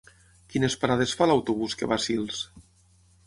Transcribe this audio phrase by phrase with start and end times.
[0.53, 2.43] Quines parades fa l'autobús que va a Sils?